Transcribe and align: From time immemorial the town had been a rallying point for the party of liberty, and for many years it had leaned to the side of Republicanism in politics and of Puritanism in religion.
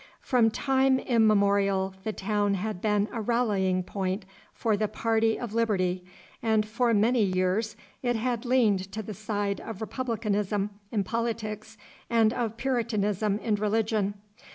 From 0.19 0.49
time 0.49 0.97
immemorial 0.97 1.93
the 2.03 2.11
town 2.11 2.55
had 2.55 2.81
been 2.81 3.07
a 3.11 3.21
rallying 3.21 3.83
point 3.83 4.25
for 4.51 4.75
the 4.75 4.87
party 4.87 5.37
of 5.39 5.53
liberty, 5.53 6.03
and 6.41 6.65
for 6.65 6.91
many 6.91 7.21
years 7.21 7.75
it 8.01 8.15
had 8.15 8.43
leaned 8.43 8.91
to 8.93 9.03
the 9.03 9.13
side 9.13 9.61
of 9.61 9.79
Republicanism 9.79 10.71
in 10.91 11.03
politics 11.03 11.77
and 12.09 12.33
of 12.33 12.57
Puritanism 12.57 13.37
in 13.43 13.53
religion. 13.57 14.15